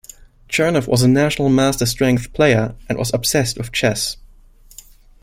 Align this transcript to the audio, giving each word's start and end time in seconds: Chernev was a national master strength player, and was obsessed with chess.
Chernev 0.49 0.87
was 0.87 1.03
a 1.03 1.07
national 1.07 1.47
master 1.49 1.85
strength 1.85 2.33
player, 2.33 2.73
and 2.89 2.97
was 2.97 3.13
obsessed 3.13 3.59
with 3.59 3.71
chess. 3.71 4.17